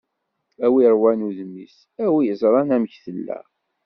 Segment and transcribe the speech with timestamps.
[0.65, 3.39] A w'iṛwan udem-is, a w'iẓran amek tella!